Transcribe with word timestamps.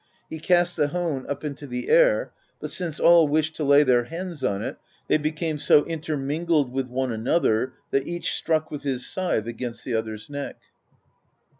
He 0.31 0.39
cast 0.39 0.75
the 0.77 0.87
hone 0.87 1.27
up 1.29 1.43
into 1.43 1.67
the 1.67 1.87
air; 1.87 2.33
but 2.59 2.71
since 2.71 2.99
all 2.99 3.27
wished 3.27 3.55
to 3.57 3.63
lay 3.63 3.83
their 3.83 4.05
hands 4.05 4.43
on 4.43 4.63
it, 4.63 4.77
they 5.07 5.17
became 5.19 5.59
so 5.59 5.85
intermingled 5.85 6.71
with 6.71 6.87
one 6.87 7.11
another 7.11 7.73
that 7.91 8.07
each 8.07 8.33
struck 8.33 8.71
with 8.71 8.81
his 8.81 9.05
scythe 9.05 9.45
against 9.45 9.85
the 9.85 9.93
other's 9.93 10.27
neck. 10.27 10.57